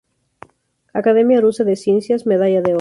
Academia 0.93 1.41
Rusa 1.41 1.63
de 1.63 1.75
Ciencias, 1.75 2.25
Medalla 2.25 2.53
de 2.61 2.61
Oro 2.61 2.69